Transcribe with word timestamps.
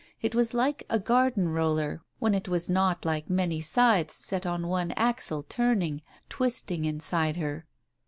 It 0.19 0.33
was 0.33 0.55
like 0.55 0.83
a 0.89 0.97
garden 0.99 1.49
roller, 1.49 2.01
when 2.17 2.33
it 2.33 2.47
was 2.47 2.67
not 2.67 3.05
like 3.05 3.29
many 3.29 3.61
scythes 3.61 4.15
set 4.15 4.47
on 4.47 4.67
one 4.67 4.93
axle 4.93 5.43
turning, 5.47 6.01
twisting 6.27 6.85
inside 6.85 7.35
her. 7.35 7.67